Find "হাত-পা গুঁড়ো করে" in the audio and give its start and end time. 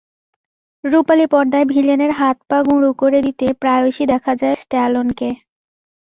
2.11-3.19